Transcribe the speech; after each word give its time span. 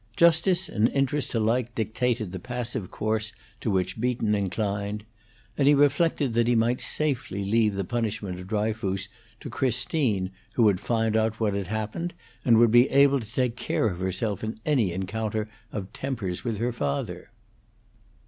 Justice 0.17 0.67
and 0.67 0.87
interest 0.89 1.35
alike 1.35 1.75
dictated 1.75 2.31
the 2.31 2.39
passive 2.39 2.89
course 2.89 3.33
to 3.59 3.69
which 3.69 4.01
Beaton 4.01 4.33
inclined; 4.33 5.03
and 5.59 5.67
he 5.67 5.75
reflected 5.75 6.33
that 6.33 6.47
he 6.47 6.55
might 6.55 6.81
safely 6.81 7.45
leave 7.45 7.75
the 7.75 7.83
punishment 7.83 8.39
of 8.39 8.47
Dryfoos 8.47 9.09
to 9.41 9.49
Christine, 9.51 10.31
who 10.55 10.63
would 10.63 10.79
find 10.79 11.15
out 11.15 11.39
what 11.39 11.53
had 11.53 11.67
happened, 11.67 12.15
and 12.43 12.57
would 12.57 12.71
be 12.71 12.89
able 12.89 13.19
to 13.19 13.31
take 13.31 13.55
care 13.55 13.89
of 13.89 13.99
herself 13.99 14.43
in 14.43 14.57
any 14.65 14.91
encounter 14.91 15.47
of 15.71 15.93
tempers 15.93 16.43
with 16.43 16.57
her 16.57 16.71
father. 16.71 17.29